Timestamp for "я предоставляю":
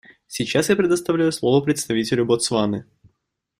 0.69-1.31